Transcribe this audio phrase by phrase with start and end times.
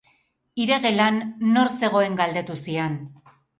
[0.63, 1.19] Hire gelan
[1.51, 3.01] nor zegoen galdetu zian.